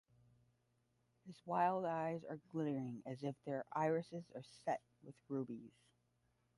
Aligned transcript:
His 1.27 1.39
wild 1.45 1.85
eyes 1.85 2.23
are 2.27 2.39
glittering 2.51 3.03
as 3.05 3.21
if 3.21 3.35
their 3.45 3.65
irises 3.71 4.31
are 4.33 4.41
set 4.65 4.81
with 5.03 5.13
rubies. 5.29 5.75